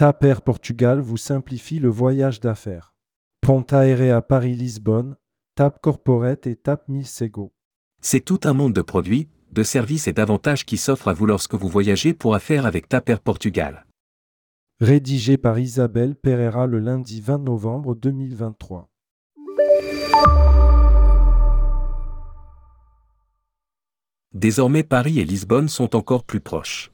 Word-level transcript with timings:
TAP 0.00 0.24
Air 0.24 0.40
Portugal 0.40 0.98
vous 0.98 1.18
simplifie 1.18 1.78
le 1.78 1.90
voyage 1.90 2.40
d'affaires. 2.40 2.94
Ponta 3.42 3.80
Aérea 3.80 4.22
Paris-Lisbonne, 4.22 5.14
TAP 5.56 5.78
Corporate 5.82 6.46
et 6.46 6.56
TAP 6.56 6.88
Milsego. 6.88 7.52
C'est 8.00 8.24
tout 8.24 8.40
un 8.44 8.54
monde 8.54 8.72
de 8.72 8.80
produits, 8.80 9.28
de 9.52 9.62
services 9.62 10.08
et 10.08 10.14
d'avantages 10.14 10.64
qui 10.64 10.78
s'offrent 10.78 11.08
à 11.08 11.12
vous 11.12 11.26
lorsque 11.26 11.54
vous 11.54 11.68
voyagez 11.68 12.14
pour 12.14 12.34
affaires 12.34 12.64
avec 12.64 12.88
TAP 12.88 13.10
Air 13.10 13.20
Portugal. 13.20 13.84
Rédigé 14.80 15.36
par 15.36 15.58
Isabelle 15.58 16.14
Pereira 16.14 16.66
le 16.66 16.78
lundi 16.78 17.20
20 17.20 17.36
novembre 17.36 17.94
2023. 17.94 18.88
Désormais 24.32 24.82
Paris 24.82 25.20
et 25.20 25.26
Lisbonne 25.26 25.68
sont 25.68 25.94
encore 25.94 26.24
plus 26.24 26.40
proches. 26.40 26.90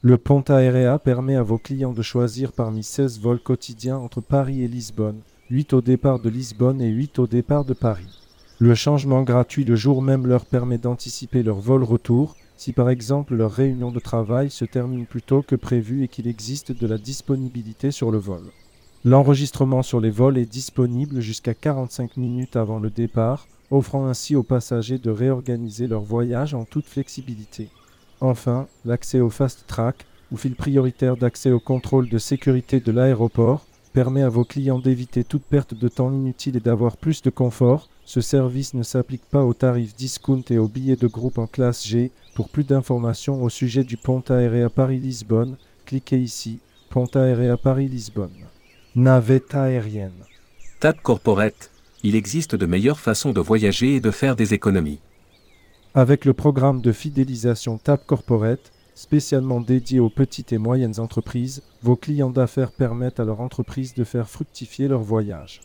Le 0.00 0.16
Ponta 0.16 0.58
Aérea 0.58 0.96
permet 1.00 1.34
à 1.34 1.42
vos 1.42 1.58
clients 1.58 1.92
de 1.92 2.02
choisir 2.02 2.52
parmi 2.52 2.84
16 2.84 3.18
vols 3.18 3.40
quotidiens 3.40 3.98
entre 3.98 4.20
Paris 4.20 4.62
et 4.62 4.68
Lisbonne, 4.68 5.18
8 5.50 5.72
au 5.72 5.80
départ 5.80 6.20
de 6.20 6.28
Lisbonne 6.28 6.80
et 6.80 6.88
8 6.88 7.18
au 7.18 7.26
départ 7.26 7.64
de 7.64 7.74
Paris. 7.74 8.20
Le 8.60 8.76
changement 8.76 9.24
gratuit 9.24 9.64
le 9.64 9.74
jour 9.74 10.00
même 10.00 10.28
leur 10.28 10.46
permet 10.46 10.78
d'anticiper 10.78 11.42
leur 11.42 11.58
vol 11.58 11.82
retour, 11.82 12.36
si 12.56 12.72
par 12.72 12.90
exemple 12.90 13.34
leur 13.34 13.50
réunion 13.50 13.90
de 13.90 13.98
travail 13.98 14.50
se 14.50 14.64
termine 14.64 15.04
plus 15.04 15.22
tôt 15.22 15.42
que 15.42 15.56
prévu 15.56 16.04
et 16.04 16.08
qu'il 16.08 16.28
existe 16.28 16.70
de 16.70 16.86
la 16.86 16.96
disponibilité 16.96 17.90
sur 17.90 18.12
le 18.12 18.18
vol. 18.18 18.44
L'enregistrement 19.04 19.82
sur 19.82 19.98
les 19.98 20.10
vols 20.10 20.38
est 20.38 20.46
disponible 20.46 21.18
jusqu'à 21.18 21.54
45 21.54 22.16
minutes 22.18 22.54
avant 22.54 22.78
le 22.78 22.90
départ, 22.90 23.48
offrant 23.72 24.06
ainsi 24.06 24.36
aux 24.36 24.44
passagers 24.44 24.98
de 24.98 25.10
réorganiser 25.10 25.88
leur 25.88 26.02
voyage 26.02 26.54
en 26.54 26.64
toute 26.64 26.86
flexibilité. 26.86 27.68
Enfin, 28.20 28.66
l'accès 28.84 29.20
au 29.20 29.30
Fast 29.30 29.64
Track, 29.66 30.06
ou 30.32 30.36
fil 30.36 30.54
prioritaire 30.54 31.16
d'accès 31.16 31.50
au 31.50 31.60
contrôle 31.60 32.08
de 32.08 32.18
sécurité 32.18 32.80
de 32.80 32.92
l'aéroport, 32.92 33.66
permet 33.92 34.22
à 34.22 34.28
vos 34.28 34.44
clients 34.44 34.78
d'éviter 34.78 35.24
toute 35.24 35.44
perte 35.44 35.74
de 35.74 35.88
temps 35.88 36.12
inutile 36.12 36.56
et 36.56 36.60
d'avoir 36.60 36.96
plus 36.96 37.22
de 37.22 37.30
confort. 37.30 37.88
Ce 38.04 38.20
service 38.20 38.74
ne 38.74 38.82
s'applique 38.82 39.24
pas 39.30 39.44
aux 39.44 39.54
tarifs 39.54 39.96
discount 39.96 40.44
et 40.50 40.58
aux 40.58 40.68
billets 40.68 40.96
de 40.96 41.06
groupe 41.06 41.38
en 41.38 41.46
classe 41.46 41.86
G. 41.86 42.10
Pour 42.34 42.48
plus 42.48 42.64
d'informations 42.64 43.42
au 43.42 43.48
sujet 43.48 43.84
du 43.84 43.96
Ponta 43.96 44.36
Aérea 44.36 44.68
Paris-Lisbonne, 44.68 45.56
cliquez 45.86 46.18
ici. 46.18 46.60
Ponta 46.90 47.22
Aérea 47.22 47.56
Paris-Lisbonne. 47.56 48.30
Navette 48.94 49.54
aérienne. 49.54 50.12
TAP 50.80 51.02
Corporate, 51.02 51.70
il 52.02 52.14
existe 52.14 52.54
de 52.54 52.66
meilleures 52.66 53.00
façons 53.00 53.32
de 53.32 53.40
voyager 53.40 53.96
et 53.96 54.00
de 54.00 54.10
faire 54.10 54.36
des 54.36 54.54
économies. 54.54 55.00
Avec 55.94 56.26
le 56.26 56.34
programme 56.34 56.82
de 56.82 56.92
fidélisation 56.92 57.78
TAP 57.78 58.06
Corporate, 58.06 58.72
spécialement 58.94 59.60
dédié 59.60 60.00
aux 60.00 60.10
petites 60.10 60.52
et 60.52 60.58
moyennes 60.58 61.00
entreprises, 61.00 61.62
vos 61.82 61.96
clients 61.96 62.30
d'affaires 62.30 62.72
permettent 62.72 63.20
à 63.20 63.24
leur 63.24 63.40
entreprise 63.40 63.94
de 63.94 64.04
faire 64.04 64.28
fructifier 64.28 64.86
leur 64.86 65.00
voyage. 65.00 65.60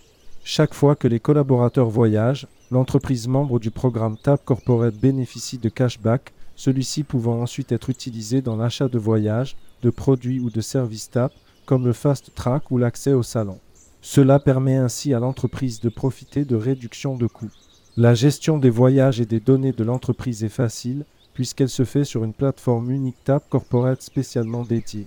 Chaque 0.45 0.73
fois 0.73 0.95
que 0.95 1.09
les 1.09 1.19
collaborateurs 1.19 1.89
voyagent, 1.89 2.47
l'entreprise 2.71 3.27
membre 3.27 3.59
du 3.59 3.69
programme 3.69 4.17
TAP 4.17 4.45
Corporate 4.45 4.95
bénéficie 4.95 5.57
de 5.57 5.69
cashback, 5.69 6.33
celui-ci 6.55 7.03
pouvant 7.03 7.41
ensuite 7.41 7.73
être 7.73 7.89
utilisé 7.89 8.41
dans 8.41 8.55
l'achat 8.55 8.87
de 8.87 8.97
voyages, 8.97 9.57
de 9.81 9.89
produits 9.89 10.39
ou 10.39 10.49
de 10.49 10.61
services 10.61 11.09
TAP, 11.11 11.33
comme 11.65 11.85
le 11.85 11.93
Fast 11.93 12.33
Track 12.33 12.71
ou 12.71 12.77
l'accès 12.77 13.13
au 13.13 13.23
salon. 13.23 13.59
Cela 14.01 14.39
permet 14.39 14.75
ainsi 14.75 15.13
à 15.13 15.19
l'entreprise 15.19 15.81
de 15.81 15.89
profiter 15.89 16.45
de 16.45 16.55
réductions 16.55 17.17
de 17.17 17.27
coûts. 17.27 17.51
La 17.95 18.15
gestion 18.15 18.57
des 18.57 18.71
voyages 18.71 19.21
et 19.21 19.25
des 19.27 19.39
données 19.39 19.71
de 19.71 19.83
l'entreprise 19.83 20.43
est 20.43 20.49
facile 20.49 21.05
puisqu'elle 21.35 21.69
se 21.69 21.85
fait 21.85 22.03
sur 22.03 22.23
une 22.23 22.33
plateforme 22.33 22.89
unique 22.89 23.23
TAP 23.23 23.47
Corporate 23.49 24.01
spécialement 24.01 24.63
dédiée. 24.63 25.05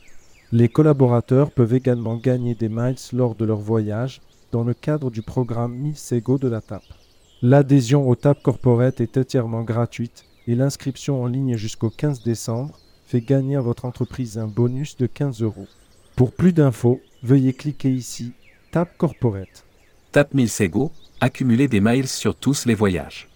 Les 0.53 0.69
collaborateurs 0.69 1.51
peuvent 1.51 1.75
également 1.75 2.15
gagner 2.15 2.55
des 2.55 2.69
miles 2.69 2.95
lors 3.13 3.35
de 3.35 3.45
leur 3.45 3.59
voyage 3.59 4.21
dans 4.53 4.63
le 4.63 4.73
cadre 4.73 5.11
du 5.11 5.23
programme 5.23 5.75
Milsego 5.75 6.39
de 6.39 6.47
la 6.47 6.61
TAP. 6.61 6.85
L'adhésion 7.43 8.09
au 8.09 8.15
TAP 8.15 8.41
Corporate 8.41 9.01
est 9.01 9.19
entièrement 9.19 9.63
gratuite 9.63 10.25
et 10.47 10.55
l'inscription 10.55 11.21
en 11.21 11.27
ligne 11.27 11.57
jusqu'au 11.57 11.91
15 11.91 12.23
décembre 12.23 12.79
fait 13.05 13.21
gagner 13.21 13.57
à 13.57 13.61
votre 13.61 13.85
entreprise 13.85 14.39
un 14.39 14.47
bonus 14.47 14.97
de 14.97 15.07
15 15.07 15.43
euros. 15.43 15.67
Pour 16.15 16.31
plus 16.31 16.53
d'infos, 16.53 17.01
veuillez 17.25 17.53
cliquer 17.53 17.91
ici 17.91 18.33
TAP 18.71 18.97
Corporate. 18.97 19.66
TAP 20.17 20.33
Milsego, 20.33 20.93
accumuler 21.21 21.69
des 21.69 21.83
miles 21.83 22.09
sur 22.09 22.35
tous 22.35 22.65
les 22.65 22.75
voyages. 22.75 23.29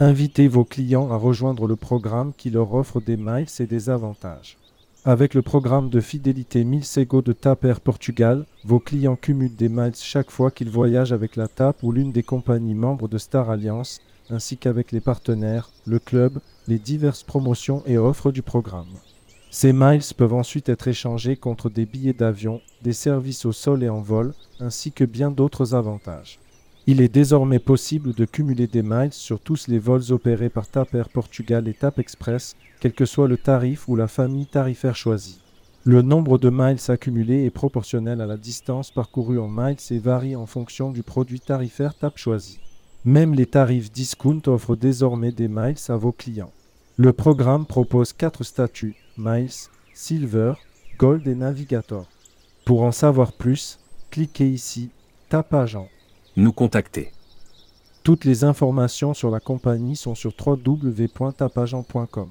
Invitez 0.00 0.48
vos 0.48 0.64
clients 0.64 1.12
à 1.12 1.16
rejoindre 1.16 1.68
le 1.68 1.76
programme 1.76 2.32
qui 2.36 2.50
leur 2.50 2.74
offre 2.74 3.00
des 3.00 3.16
miles 3.16 3.46
et 3.60 3.66
des 3.66 3.90
avantages. 3.90 4.58
Avec 5.04 5.34
le 5.34 5.42
programme 5.42 5.90
de 5.90 6.00
fidélité 6.00 6.64
Milsego 6.64 7.22
de 7.22 7.32
TAP 7.32 7.64
Air 7.66 7.80
Portugal, 7.80 8.44
vos 8.64 8.80
clients 8.80 9.14
cumulent 9.14 9.54
des 9.54 9.68
miles 9.68 9.94
chaque 9.94 10.32
fois 10.32 10.50
qu'ils 10.50 10.68
voyagent 10.68 11.12
avec 11.12 11.36
la 11.36 11.46
TAP 11.46 11.80
ou 11.84 11.92
l'une 11.92 12.10
des 12.10 12.24
compagnies 12.24 12.74
membres 12.74 13.06
de 13.06 13.16
Star 13.16 13.48
Alliance, 13.48 14.00
ainsi 14.30 14.56
qu'avec 14.56 14.90
les 14.90 15.00
partenaires, 15.00 15.70
le 15.86 16.00
club, 16.00 16.40
les 16.66 16.80
diverses 16.80 17.22
promotions 17.22 17.84
et 17.86 17.98
offres 17.98 18.32
du 18.32 18.42
programme. 18.42 18.90
Ces 19.56 19.72
miles 19.72 20.02
peuvent 20.16 20.34
ensuite 20.34 20.68
être 20.68 20.88
échangés 20.88 21.36
contre 21.36 21.70
des 21.70 21.86
billets 21.86 22.12
d'avion, 22.12 22.60
des 22.82 22.92
services 22.92 23.44
au 23.44 23.52
sol 23.52 23.84
et 23.84 23.88
en 23.88 24.00
vol, 24.00 24.34
ainsi 24.58 24.90
que 24.90 25.04
bien 25.04 25.30
d'autres 25.30 25.76
avantages. 25.76 26.40
Il 26.88 27.00
est 27.00 27.08
désormais 27.08 27.60
possible 27.60 28.14
de 28.14 28.24
cumuler 28.24 28.66
des 28.66 28.82
miles 28.82 29.12
sur 29.12 29.38
tous 29.38 29.68
les 29.68 29.78
vols 29.78 30.10
opérés 30.10 30.48
par 30.48 30.66
TAP 30.66 30.92
Air 30.96 31.08
Portugal 31.08 31.68
et 31.68 31.72
TAP 31.72 32.00
Express, 32.00 32.56
quel 32.80 32.94
que 32.94 33.04
soit 33.04 33.28
le 33.28 33.36
tarif 33.36 33.86
ou 33.88 33.94
la 33.94 34.08
famille 34.08 34.46
tarifaire 34.46 34.96
choisie. 34.96 35.38
Le 35.84 36.02
nombre 36.02 36.36
de 36.38 36.50
miles 36.50 36.80
accumulés 36.88 37.44
est 37.44 37.50
proportionnel 37.50 38.20
à 38.20 38.26
la 38.26 38.36
distance 38.36 38.90
parcourue 38.90 39.38
en 39.38 39.46
miles 39.46 39.76
et 39.90 40.00
varie 40.00 40.34
en 40.34 40.46
fonction 40.46 40.90
du 40.90 41.04
produit 41.04 41.38
tarifaire 41.38 41.94
TAP 41.94 42.18
choisi. 42.18 42.58
Même 43.04 43.34
les 43.34 43.46
tarifs 43.46 43.92
discount 43.92 44.42
offrent 44.48 44.74
désormais 44.74 45.30
des 45.30 45.46
miles 45.46 45.76
à 45.86 45.96
vos 45.96 46.10
clients. 46.10 46.50
Le 46.96 47.12
programme 47.12 47.66
propose 47.66 48.12
quatre 48.12 48.44
statuts 48.44 48.94
Miles, 49.16 49.50
Silver, 49.94 50.54
Gold 50.96 51.26
et 51.26 51.34
Navigator. 51.34 52.06
Pour 52.64 52.82
en 52.82 52.92
savoir 52.92 53.32
plus, 53.32 53.80
cliquez 54.12 54.48
ici 54.48 54.90
TAP 55.28 55.52
Agent 55.54 55.88
nous 56.36 56.52
contacter. 56.52 57.10
Toutes 58.04 58.24
les 58.24 58.44
informations 58.44 59.12
sur 59.12 59.30
la 59.30 59.40
compagnie 59.40 59.96
sont 59.96 60.14
sur 60.14 60.32
www.tapagent.com. 60.38 62.28